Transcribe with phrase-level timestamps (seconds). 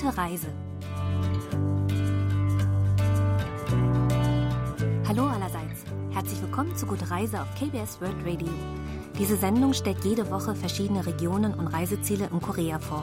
[0.00, 0.46] Gute Reise.
[5.08, 5.82] Hallo allerseits.
[6.12, 8.46] Herzlich willkommen zu Gute Reise auf KBS World Radio.
[9.18, 13.02] Diese Sendung stellt jede Woche verschiedene Regionen und Reiseziele in Korea vor.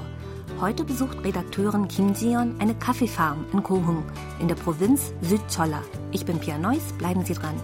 [0.62, 4.06] Heute besucht Redakteurin Kim Jion eine Kaffeefarm in Kohung
[4.40, 5.82] in der Provinz Südcholla.
[6.14, 7.56] Ich bin Pia Neuss, bleiben Sie dran.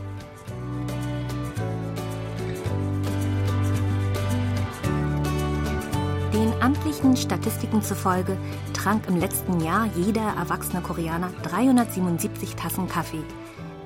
[6.61, 8.37] Amtlichen Statistiken zufolge
[8.73, 13.23] trank im letzten Jahr jeder erwachsene Koreaner 377 Tassen Kaffee.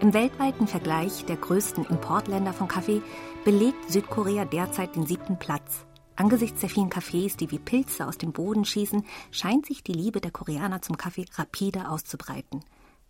[0.01, 3.01] Im weltweiten Vergleich der größten Importländer von Kaffee
[3.45, 5.85] belegt Südkorea derzeit den siebten Platz.
[6.17, 10.19] Angesichts der vielen Kaffees, die wie Pilze aus dem Boden schießen, scheint sich die Liebe
[10.19, 12.63] der Koreaner zum Kaffee rapide auszubreiten.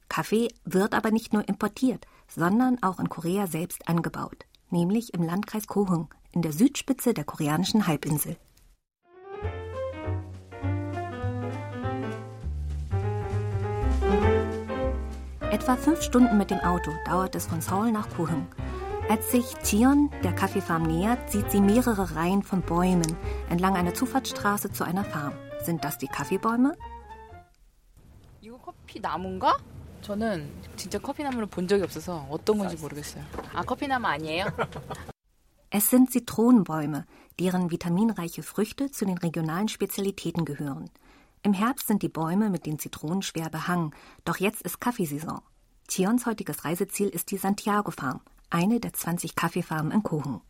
[0.10, 5.66] Kaffee wird aber nicht nur importiert, sondern auch in Korea selbst angebaut, nämlich im Landkreis
[5.66, 8.38] Kohung in der Südspitze der koreanischen Halbinsel.
[15.54, 18.46] Etwa fünf Stunden mit dem Auto dauert es von Seoul nach Kuhung.
[19.09, 23.16] Als sich Tion der Kaffeefarm nähert, sieht sie mehrere Reihen von Bäumen
[23.49, 25.32] entlang einer Zufahrtsstraße zu einer Farm.
[25.65, 26.76] Sind das die Kaffeebäume?
[28.40, 29.59] 이거 커피나무인가?
[30.02, 33.24] 저는 진짜 커피나무를 본 적이 없어서 어떤 건지 모르겠어요.
[33.52, 34.46] 아, 커피나무 아니에요?
[35.71, 37.04] Es sind Zitronenbäume,
[37.38, 40.90] deren vitaminreiche Früchte zu den regionalen Spezialitäten gehören.
[41.45, 43.93] Im Herbst sind die Bäume mit den Zitronen schwer behangen,
[44.24, 45.40] doch jetzt ist Kaffeesaison.
[45.88, 50.40] Tions heutiges Reiseziel ist die Santiago Farm, eine der 20 Kaffeefarmen in Kohen.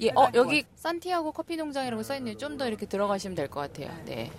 [0.00, 2.36] 예, 어, 여기 산티아고 커피 농장이라고 써있네요.
[2.36, 3.90] 좀 더 이렇게 들어가시면 될 것 같아요.
[4.04, 4.30] 네.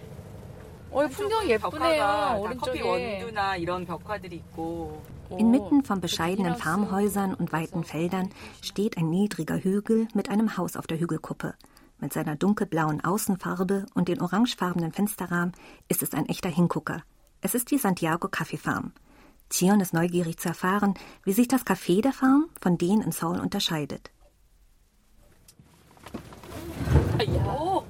[0.89, 2.39] 어, 풍경 예쁘네요.
[2.59, 2.81] 커피 오른쪽에.
[2.81, 5.01] 원두나 이런 벽화들이 있고
[5.31, 8.31] Inmitten von bescheidenen Farmhäusern und weiten Feldern
[8.63, 11.53] steht ein niedriger Hügel mit einem Haus auf der Hügelkuppe.
[11.99, 15.53] Mit seiner dunkelblauen Außenfarbe und den orangefarbenen Fensterrahmen
[15.89, 17.03] ist es ein echter Hingucker.
[17.41, 18.93] Es ist die Santiago Kaffeefarm.
[19.49, 23.39] Zion ist neugierig zu erfahren, wie sich das Kaffee der Farm von denen in Seoul
[23.39, 24.11] unterscheidet.
[27.45, 27.83] 오.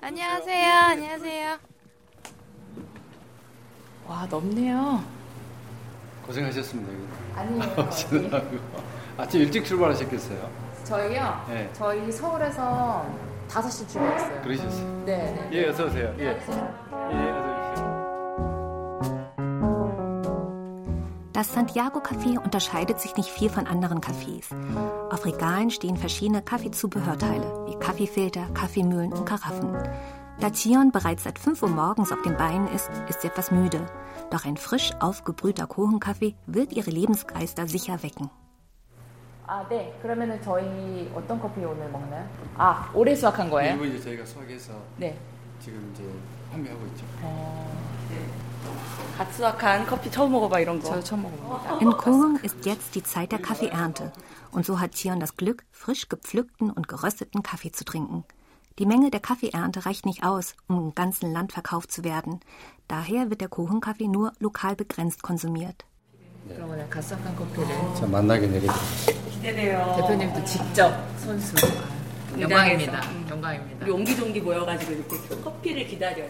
[0.00, 0.72] 안녕하세요.
[0.90, 1.58] 안녕하세요.
[4.06, 5.04] 와, 넓네요.
[6.26, 6.92] 고생하셨습니다.
[7.36, 7.90] 아니에요.
[7.90, 8.58] 지나고
[9.16, 10.61] 아침 일찍 출발하셨겠어요?
[10.84, 11.44] 저희요?
[11.48, 11.70] 네.
[11.72, 13.06] 저희 서울에서
[13.48, 14.42] 5시 출발했어요.
[14.42, 15.04] 그러셨어요.
[15.04, 15.48] 네, 네.
[15.52, 16.14] 예, 어서 오세요.
[16.18, 16.78] 예, 예, 어서 오십시오.
[21.38, 24.50] Das Santiago Café unterscheidet sich nicht viel von anderen Cafés.
[25.08, 29.72] Auf Regalen stehen verschiedene Kaffeezubehörteile wie Kaffeefilter, Kaffeemühlen und Karaffen.
[30.40, 33.86] Da Tion bereits seit 5 Uhr morgens auf den Beinen ist, ist sie etwas müde.
[34.30, 38.30] Doch ein frisch aufgebrühter Kuchenkaffee wird ihre Lebensgeister sicher wecken.
[39.52, 39.96] 아, 네.
[40.02, 42.28] 그러면은 저희 어떤 커피 오늘 먹나요?
[42.56, 43.76] 아, 올해 수확한 거예요?
[43.76, 45.18] 이번 이제 저희가 수확해서 네.
[45.58, 46.04] 지금 이제
[46.52, 47.04] 판매하고 있죠.
[49.16, 50.88] 갓 수확한 커피 처음 먹어봐 이런 거.
[50.88, 51.78] 저 처음 먹어봅니다.
[51.80, 54.12] In Kuchen ist jetzt die Zeit der Kaffeeernte.
[54.52, 58.24] Und so hat Tion das Glück, frisch gepflückten und gerösteten Kaffee zu trinken.
[58.78, 62.40] Die Menge der Kaffeeernte reicht nicht aus, um im ganzen Land verkauft zu werden.
[62.86, 65.84] Daher wird der Kuchenkaffee nur lokal begrenzt konsumiert.
[66.48, 67.02] 그
[69.43, 69.95] 기대돼요.
[69.97, 71.53] 대표님도 직접 손수
[72.39, 73.01] 영광입니다.
[73.29, 73.83] 영광입니다.
[73.85, 76.29] 우리 옹기종기 모여가지고 이렇게 커피를 기다려요.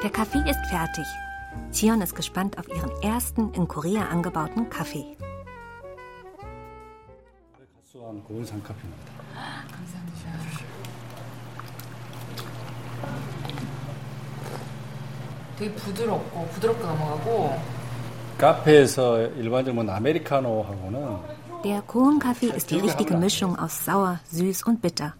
[0.00, 1.06] Der Kaffee ist fertig.
[1.72, 5.16] Tion ist gespannt auf ihren ersten in Korea angebauten Kaffee.
[8.41, 9.11] 가수한 고운 산카페입니다.
[15.57, 17.59] 되게 부드럽고 부드럽게 넘어가고
[18.37, 25.13] 카페에서 일반적으로 뭐 아메리카노하고는 Der Kuchenkaffee ist die richtige Mischung aus sauer, süß und bitter.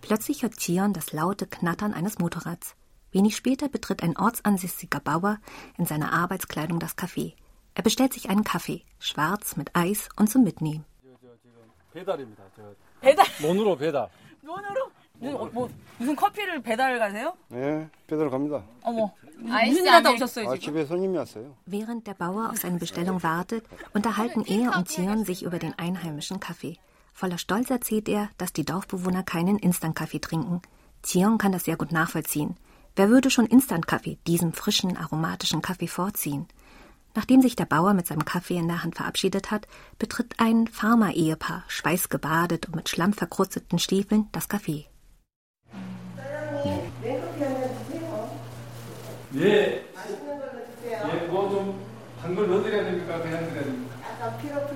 [0.00, 2.74] Plötzlich hört Tion das laute Knattern eines Motorrads.
[3.12, 5.38] Wenig später betritt ein ortsansässiger Bauer
[5.78, 7.34] in seiner Arbeitskleidung das Café.
[7.74, 10.84] Er bestellt sich einen Kaffee, schwarz mit Eis und zum Mitnehmen.
[11.92, 12.42] 배달입니다.
[12.56, 12.62] 저
[13.00, 14.08] 배달 논으로 배달.
[14.42, 17.34] 눈으로 무슨, 어, 뭐, 무슨 커피를 배달 가세요?
[17.48, 18.62] 네, 배달 갑니다.
[18.82, 19.10] 어머
[19.48, 20.60] 아이스 무슨 일 하다 안에- 오셨어요 아, 지금?
[20.74, 21.54] 집에 손님이 왔어요.
[21.66, 23.64] Während der Bauer auf seine Bestellung wartet,
[23.94, 26.76] unterhalten er und Tion sich über den einheimischen Kaffee.
[27.12, 30.62] Voller Stolz erzählt er, dass die Dorfbewohner keinen Instant-Kaffee trinken.
[31.02, 32.56] Tion kann das sehr gut nachvollziehen.
[32.96, 36.46] Wer würde schon Instant-Kaffee, diesem frischen, aromatischen Kaffee vorziehen?
[37.19, 39.67] Nachdem sich der Bauer mit seinem Kaffee in der Hand verabschiedet hat,
[39.97, 44.85] betritt ein Farmer-Ehepaar, schweißgebadet und mit schlammverkrusteten Stiefeln, das Café.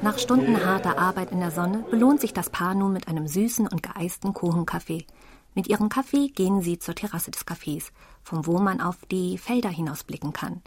[0.01, 3.69] Nach Stunden harter Arbeit in der Sonne belohnt sich das Paar nun mit einem süßen
[3.69, 5.05] und geeisten Kuchenkaffee.
[5.55, 9.69] Mit ihrem Kaffee gehen sie zur Terrasse des Cafés, von wo man auf die Felder
[9.69, 10.61] hinausblicken kann.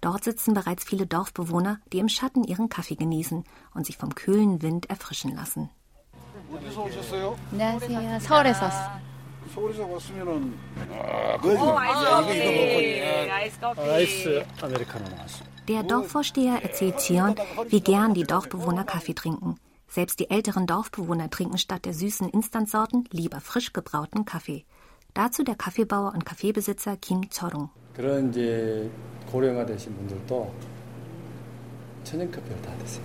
[0.00, 3.44] Dort sitzen bereits viele Dorfbewohner, die im Schatten ihren Kaffee genießen
[3.74, 5.70] und sich vom kühlen Wind erfrischen lassen.
[6.52, 7.36] 어디서 오셨어요?
[7.52, 8.20] 안녕하세요.
[8.20, 9.00] 서울에서 왔어요.
[9.54, 10.54] 서울에서 왔으면은
[10.92, 15.54] 아, 그 야, 이거 이거 먹고 아이스 아메리카노 나왔습니다.
[15.66, 17.34] Der Dorfvorsteher erzählt Zion,
[17.68, 19.56] wie gern die Dorfbewohner Kaffee trinken.
[19.88, 24.64] Selbst die älteren Dorfbewohner trinken statt der süßen Instantsorten lieber frisch gebrauten Kaffee.
[25.14, 27.70] Dazu der Kaffeebauer und Kaffeebesitzer Kim Chorung.
[27.98, 28.90] 그런 이제
[29.30, 30.52] 고령화 되신 분들도
[32.02, 33.04] 천연 커피를 다 드세요.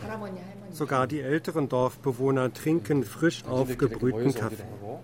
[0.00, 0.72] 할아버지 할머니.
[0.72, 4.64] Sogar die älteren Dorfbewohner trinken frisch 자기들끼리 이렇게 aufgebrühten 모여서 Kaffee.
[4.64, 5.02] 오기도 하고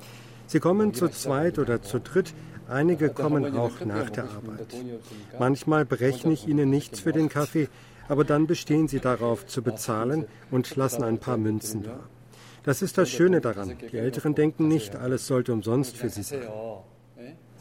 [0.48, 2.34] Sie kommen zu zweit oder zu dritt,
[2.69, 4.69] einige 어떤 kommen 할머니는 auch 커피가 nach der 먹고 싶은데 Arbeit.
[4.69, 7.69] 돈이 없으니까 Manchmal berechne ich ihnen nichts für den Kaffee,
[8.08, 11.98] aber dann bestehen sie darauf zu bezahlen und lassen ein paar Münzen da.
[12.64, 13.76] Das ist das Schöne daran.
[13.93, 16.43] Die Älteren denken nicht, alles sollte umsonst für sie sein.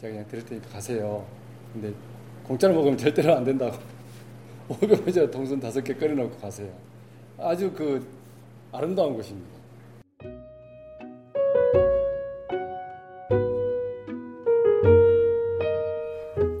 [0.00, 1.26] 제가 그냥 드릴 테니까 가세요.
[1.72, 1.92] 근데
[2.44, 3.78] 공짜로 먹으면 절대로 안 된다고.
[4.68, 6.72] 500원짜리 동선 다섯 개 끓여놓고 가세요.
[7.38, 8.06] 아주 그
[8.72, 9.56] 아름다운 곳입니다.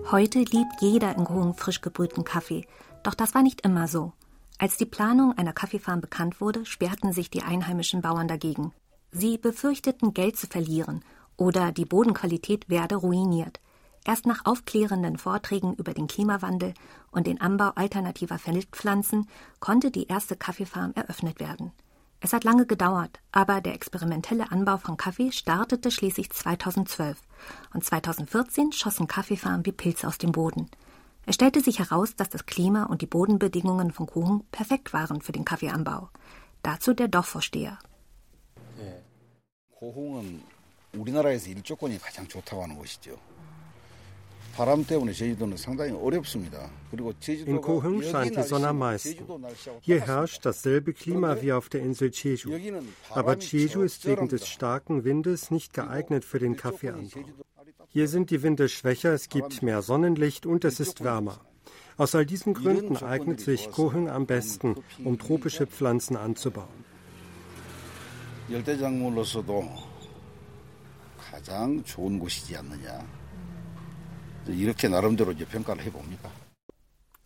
[0.08, 2.64] Heute liebt jeder in Groen frisch gebrühten Kaffee.
[3.02, 4.12] Doch das war nicht immer so.
[4.58, 8.72] Als die Planung einer Kaffeefarm bekannt wurde, sperrten sich die einheimischen Bauern dagegen.
[9.10, 11.02] Sie befürchteten, Geld zu verlieren
[11.41, 13.59] oder die Bodenqualität werde ruiniert.
[14.05, 16.75] Erst nach aufklärenden Vorträgen über den Klimawandel
[17.09, 19.27] und den Anbau alternativer Feldpflanzen
[19.59, 21.71] konnte die erste Kaffeefarm eröffnet werden.
[22.19, 27.19] Es hat lange gedauert, aber der experimentelle Anbau von Kaffee startete schließlich 2012
[27.73, 30.69] und 2014 schossen Kaffeefarmen wie Pilze aus dem Boden.
[31.25, 35.31] Es stellte sich heraus, dass das Klima und die Bodenbedingungen von Kuchen perfekt waren für
[35.31, 36.09] den Kaffeeanbau.
[36.61, 37.79] Dazu der Dorfvorsteher.
[40.94, 40.98] 예.
[40.98, 43.18] 고흥은 우리나라에서 일조권이 가장 좋다고 하는 곳이죠.
[44.54, 46.70] 바람 때문에 제주도는 상당히 어렵습니다.
[46.90, 49.12] 그리고 제주도가 In Kohung 여기 scheint die Sonne am 날씨하고 meisten.
[49.12, 50.06] 제주도 날씨하고 Hier 똑같습니다.
[50.06, 52.50] herrscht dasselbe Klima wie auf der Insel Jeju.
[52.52, 54.46] 여기는 Aber 바람이 Jeju ist wegen des 적절합니다.
[54.46, 57.20] starken Windes nicht geeignet für den Kaffeeanbau.
[57.20, 57.44] 제주도
[57.88, 61.40] Hier sind die Winde schwächer, es gibt mehr Sonnenlicht und es ist wärmer.
[61.98, 66.84] Aus all diesen Gründen eignet sich Kohung am besten, um tropische Pflanzen anzubauen.
[68.50, 69.68] 열대작물로서도
[71.40, 73.04] 가장 좋은 곳이지 않느냐.
[74.46, 76.30] 이렇게 나름대로 이제 평가를 해봅니다.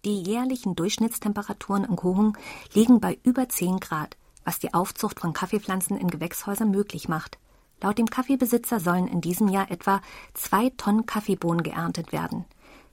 [0.03, 2.39] Die jährlichen Durchschnittstemperaturen in Kohung
[2.73, 7.39] liegen bei über 10 Grad, was die Aufzucht von Kaffeepflanzen in Gewächshäusern möglich macht.
[7.83, 10.01] Laut dem Kaffeebesitzer sollen in diesem Jahr etwa
[10.35, 12.47] zwei Tonnen Kaffeebohnen geerntet werden.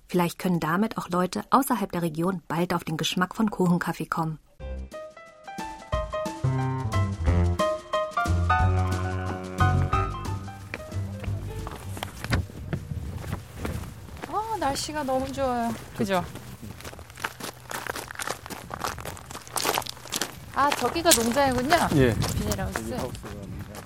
[0.08, 4.40] Vielleicht können damit auch Leute außerhalb der Region bald auf den Geschmack von Kuchenkaffee kommen.
[14.72, 15.74] 날씨가 너무 좋아요.
[15.98, 16.24] 그죠?
[20.56, 21.76] 아, 저기가 농장이군요.
[21.96, 22.16] 예.
[22.16, 22.96] 비닐하우스.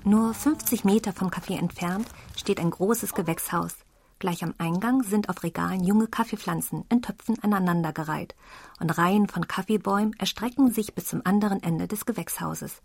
[0.05, 3.75] Nur 50 Meter vom Café entfernt steht ein großes Gewächshaus.
[4.19, 8.35] Gleich am Eingang sind auf Regalen junge Kaffeepflanzen in Töpfen aneinandergereiht
[8.79, 12.81] und Reihen von Kaffeebäumen erstrecken sich bis zum anderen Ende des Gewächshauses.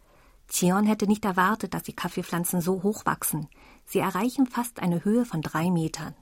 [0.49, 3.49] Zion hätte nicht erwartet, dass die Kaffeepflanzen so hoch wachsen.
[3.85, 6.15] Sie erreichen fast eine Höhe von drei Metern.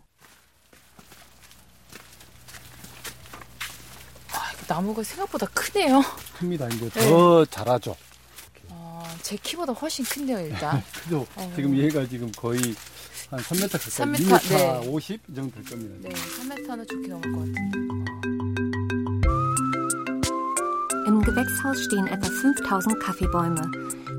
[4.79, 6.03] 나무가 생각보다 크네요.
[6.39, 6.69] 큽니다.
[6.69, 7.97] 이제 더 자라죠.
[8.69, 10.83] 어, 제 키보다 훨씬 큰데요, 일단.
[11.03, 11.27] 그죠?
[11.55, 12.61] 지금 얘가 지금 거의
[13.31, 14.89] 한 3m 가까이, 3m, 2m 네.
[14.89, 15.95] 50 이 정도 될 겁니다.
[16.01, 18.05] 네, 3m는 좋게 넘을 것 같은데.
[21.07, 23.71] Im Gewächshaus stehen etwa 5000 Kaffeebäume.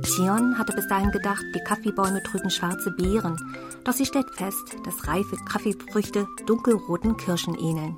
[0.05, 3.35] Zion hatte bis dahin gedacht, die Kaffeebäume trügen schwarze Beeren.
[3.83, 7.97] Doch sie stellt fest, dass reife Kaffeefrüchte dunkelroten Kirschen ähneln.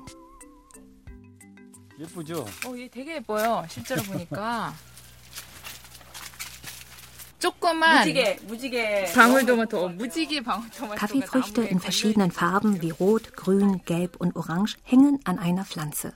[1.98, 2.46] 예쁘죠?
[2.66, 3.64] 어, 얘 되게 예뻐요.
[3.68, 4.72] 실제로 보니까.
[7.38, 9.12] 조그만 무지개, 무지개.
[9.14, 10.96] 방울토마토, 어, 무지개 방울토마토.
[10.98, 16.12] Kaffeefrüchte in verschiedenen Farben wie Rot, Grün, Gelb und Orange hängen an einer Pflanze.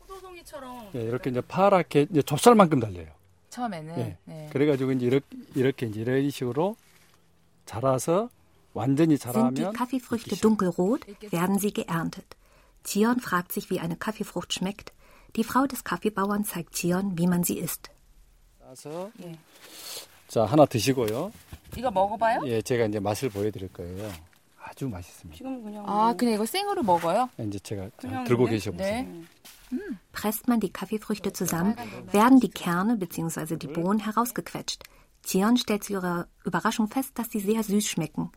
[0.00, 3.08] 포도송이처럼 예, 이렇게 이제 파랗게 이제 좁쌀만큼 달려요.
[3.48, 3.98] 처음에는.
[3.98, 4.16] 예.
[4.24, 4.50] 네.
[4.52, 6.76] 그래가지고 이제 이렇게, 이렇게 이제 이런 식으로
[7.64, 8.28] 자라서
[8.74, 12.36] 완전히 Sind die 자라면 Kaffeefrüchte dunkelrot, werden sie geerntet.
[12.84, 14.92] Zion fragt sich, wie eine Kaffeefrucht schmeckt.
[15.36, 17.90] Die Frau des Kaffeebauern zeigt Zion, wie man sie isst.
[18.60, 19.32] 따서 예.
[20.28, 21.32] 자 하나 드시고요.
[21.76, 22.42] 이거 먹어봐요?
[22.44, 24.10] 예, 제가 이제 맛을 보여드릴 거예요.
[24.62, 25.36] 아주 맛있습니다.
[25.38, 27.28] 지금 그냥 아, 그냥 이거 생으로 먹어요?
[27.38, 28.58] 이제 제가 그냥 들고 그냥?
[28.58, 29.02] 계셔 보세요.
[29.02, 29.24] 네.
[30.12, 31.76] Presst man die Kaffeefrüchte zusammen,
[32.12, 33.56] werden die Kerne bzw.
[33.56, 34.82] die Bohnen herausgequetscht.
[35.22, 38.30] Zion stellt zu ihrer Überraschung fest, dass sie sehr süß schmecken.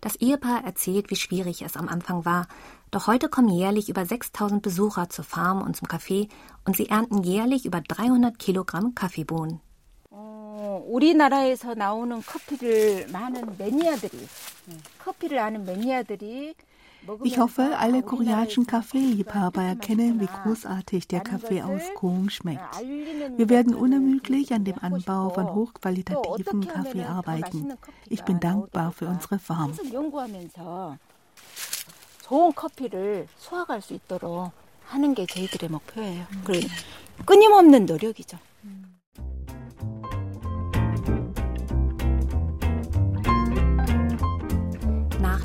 [0.00, 2.46] Das Ehepaar erzählt, wie schwierig es am Anfang war.
[2.90, 6.28] Doch heute kommen jährlich über 6000 Besucher zur Farm und zum Café
[6.64, 9.60] und sie ernten jährlich über 300 Kilogramm Kaffeebohnen.
[17.07, 20.19] 어, 우리나라에서 나오는 커피를 많은 매니아들이 커피를 아는 매니아들이 Ich hoffe, alle koreanischen Kaffeeliebhaber erkennen,
[20.21, 22.79] wie großartig der Kaffee aus Kong schmeckt.
[22.81, 27.73] Wir werden unermüdlich an dem Anbau von hochqualitativen Kaffee arbeiten.
[28.09, 29.71] Ich bin dankbar für unsere Farm.
[29.75, 30.97] 계속 연구하면서
[32.21, 34.51] 좋은 커피를 수확할 수 있도록
[34.85, 36.25] 하는 게 저희들의 목표예요.
[36.45, 36.61] 그래
[37.25, 38.37] 끊임없는 노력이죠.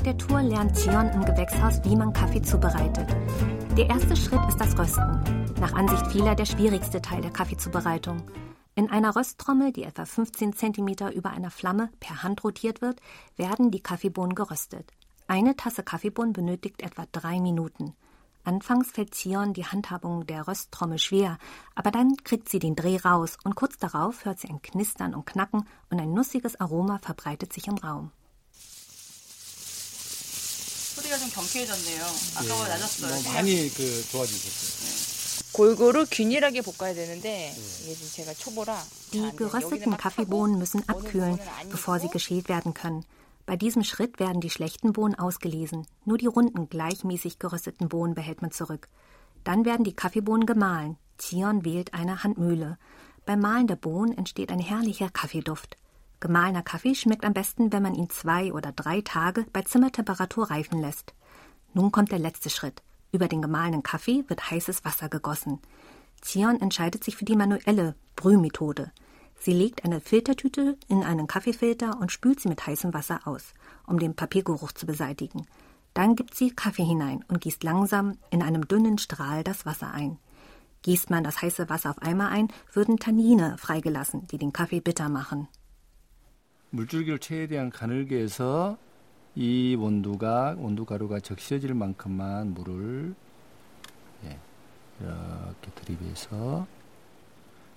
[0.04, 3.08] Der Tour lernt Zion im Gewächshaus, wie man Kaffee zubereitet.
[3.74, 5.18] Der erste Schritt ist das Rösten.
[5.58, 8.22] Nach Ansicht vieler der schwierigste Teil der Kaffeezubereitung.
[8.74, 13.00] In einer Rösttrommel, die etwa 15 cm über einer Flamme per Hand rotiert wird,
[13.36, 14.92] werden die Kaffeebohnen geröstet.
[15.26, 17.94] Eine Tasse Kaffeebohnen benötigt etwa drei Minuten.
[18.44, 21.38] Anfangs fällt Zion die Handhabung der Rösttrommel schwer,
[21.74, 25.24] aber dann kriegt sie den Dreh raus und kurz darauf hört sie ein Knistern und
[25.24, 28.10] Knacken und ein nussiges Aroma verbreitet sich im Raum.
[31.03, 32.03] 소리가 좀 경쾌해졌네요.
[32.35, 33.21] 아까보다 낮았어요.
[33.21, 35.19] 뭐 많이 그 좋아지셨어요.
[35.51, 39.49] 골고루 균일하게 볶아야 되는데 이게 지금 제가 초보라 Die 잘 안 돼요.
[39.49, 43.03] gerösteten 여기는 막 Kaffeebohnen 타고 müssen 어느 abkühlen, 부분은 아니고 bevor sie geschält werden können.
[43.45, 45.87] Bei diesem Schritt werden die schlechten Bohnen ausgelesen.
[46.05, 48.89] Nur die runden, gleichmäßig gerösteten Bohnen behält man zurück.
[49.43, 50.97] Dann werden die Kaffeebohnen gemahlen.
[51.17, 52.77] Zion wählt eine Handmühle.
[53.25, 55.77] Beim Mahlen der Bohnen entsteht ein herrlicher Kaffeeduft.
[56.24, 60.80] Gemahlener Kaffee schmeckt am besten, wenn man ihn zwei oder drei Tage bei Zimmertemperatur reifen
[60.80, 61.12] lässt.
[61.74, 62.82] Nun kommt der letzte Schritt.
[63.12, 65.58] Über den gemahlenen Kaffee wird heißes Wasser gegossen.
[66.22, 68.90] Zion entscheidet sich für die manuelle Brühmethode.
[69.38, 73.52] Sie legt eine Filtertüte in einen Kaffeefilter und spült sie mit heißem Wasser aus,
[73.86, 75.46] um den Papiergeruch zu beseitigen.
[75.92, 80.16] Dann gibt sie Kaffee hinein und gießt langsam in einem dünnen Strahl das Wasser ein.
[80.80, 85.10] Gießt man das heiße Wasser auf einmal ein, würden Tannine freigelassen, die den Kaffee bitter
[85.10, 85.48] machen.
[86.73, 88.77] 물줄기를 최대한 가늘게 해서
[89.35, 93.15] 이 온도가 온도 가루가 적셔질 만큼만 물을
[94.25, 94.37] 예,
[94.99, 96.67] 이렇게 들이대서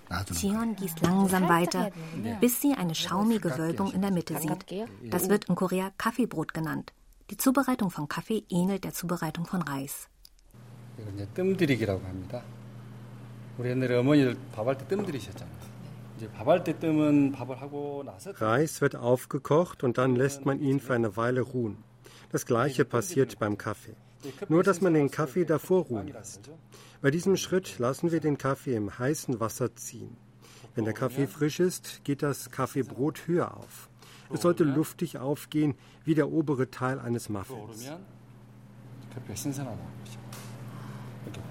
[0.09, 0.53] 놔두는 거예요.
[0.53, 1.91] Zion gießt langsam weiter,
[2.39, 4.65] bis sie eine schaumige Wölbung in der Mitte sieht.
[5.09, 6.91] Das wird in Korea Kaffeebrot genannt.
[7.29, 10.07] Die Zubereitung von Kaffee ähnelt der Zubereitung von Reis.
[10.99, 12.43] 이거 이제 뜸들이기라고 합니다.
[13.57, 15.66] 우리 옛날에 어머니들 밥할 때 뜸들이셨잖아요.
[18.39, 21.77] Reis wird aufgekocht und dann lässt man ihn für eine Weile ruhen.
[22.31, 23.95] Das gleiche passiert beim Kaffee.
[24.47, 26.49] Nur, dass man den Kaffee davor ruhen lässt.
[27.01, 30.15] Bei diesem Schritt lassen wir den Kaffee im heißen Wasser ziehen.
[30.75, 33.89] Wenn der Kaffee frisch ist, geht das Kaffeebrot höher auf.
[34.31, 37.59] Es sollte luftig aufgehen, wie der obere Teil eines Muffins.
[37.59, 38.03] 오르면
[39.13, 40.19] 커피가 신선하다는 거죠.
[41.23, 41.41] 이렇게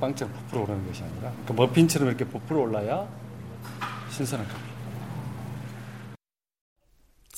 [0.00, 3.08] 빵처럼 부풀어 오르는 것이 아니라 그 머핀처럼 이렇게 부풀어 올라야
[4.12, 4.68] 신선한 커피.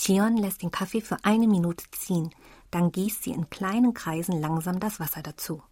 [0.00, 2.30] Zion lässt den Kaffee für eine Minute ziehen.
[2.70, 5.62] Dann gießt sie in kleinen Kreisen langsam das Wasser dazu.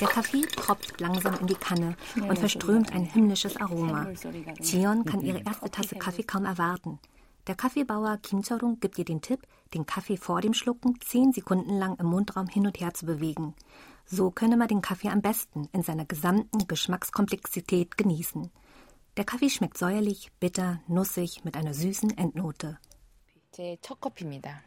[0.00, 4.08] Der Kaffee tropft langsam in die Kanne und verströmt ein himmlisches Aroma.
[4.60, 6.98] Zion kann ihre erste Tasse Kaffee kaum erwarten.
[7.46, 11.78] Der Kaffeebauer Kim Chorung gibt ihr den Tipp, den Kaffee vor dem Schlucken zehn Sekunden
[11.78, 13.54] lang im Mundraum hin und her zu bewegen.
[14.06, 18.50] So könne man den Kaffee am besten in seiner gesamten Geschmackskomplexität genießen.
[19.16, 22.78] Der Kaffee schmeckt säuerlich, bitter, nussig mit einer süßen Endnote.
[23.52, 24.62] 제 첫 커피입니다.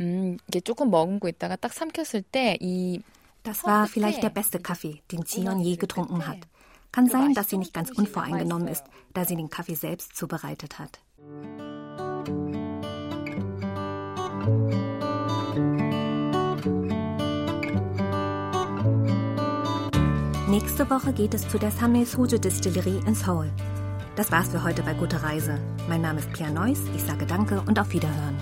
[0.00, 3.02] 음, 이게 조금 머금고 있다가 딱 삼켰을 때이
[3.42, 6.38] Das war vielleicht der beste Kaffee, den Zion je getrunken hat.
[6.90, 11.00] Kann sein, dass sie nicht ganz unvoreingenommen ist, da sie den Kaffee selbst zubereitet hat.
[20.51, 23.49] Nächste Woche geht es zu der Samé Soju Distillerie in Seoul.
[24.17, 25.57] Das war's für heute bei Gute Reise.
[25.87, 28.35] Mein Name ist Pia Neuss, ich sage Danke und auf Wiederhören.